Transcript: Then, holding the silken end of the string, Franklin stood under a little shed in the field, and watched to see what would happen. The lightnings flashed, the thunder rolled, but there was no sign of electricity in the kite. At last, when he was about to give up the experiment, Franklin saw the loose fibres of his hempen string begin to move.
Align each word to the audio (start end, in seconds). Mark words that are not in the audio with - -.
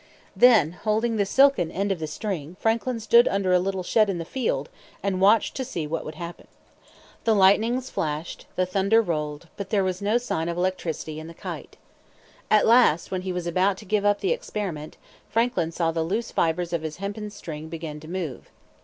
Then, 0.35 0.71
holding 0.71 1.17
the 1.17 1.27
silken 1.27 1.71
end 1.71 1.91
of 1.91 1.99
the 1.99 2.07
string, 2.07 2.55
Franklin 2.59 2.99
stood 2.99 3.27
under 3.27 3.53
a 3.53 3.59
little 3.59 3.83
shed 3.83 4.09
in 4.09 4.17
the 4.17 4.25
field, 4.25 4.67
and 5.03 5.21
watched 5.21 5.53
to 5.57 5.63
see 5.63 5.85
what 5.85 6.03
would 6.03 6.15
happen. 6.15 6.47
The 7.23 7.35
lightnings 7.35 7.91
flashed, 7.91 8.47
the 8.55 8.65
thunder 8.65 8.99
rolled, 8.99 9.47
but 9.57 9.69
there 9.69 9.83
was 9.83 10.01
no 10.01 10.17
sign 10.17 10.49
of 10.49 10.57
electricity 10.57 11.19
in 11.19 11.27
the 11.27 11.35
kite. 11.35 11.77
At 12.49 12.65
last, 12.65 13.11
when 13.11 13.21
he 13.21 13.31
was 13.31 13.45
about 13.45 13.77
to 13.77 13.85
give 13.85 14.03
up 14.03 14.21
the 14.21 14.31
experiment, 14.31 14.97
Franklin 15.29 15.71
saw 15.71 15.91
the 15.91 16.01
loose 16.01 16.31
fibres 16.31 16.73
of 16.73 16.81
his 16.81 16.97
hempen 16.97 17.29
string 17.29 17.67
begin 17.69 17.99
to 17.99 18.07
move. 18.07 18.49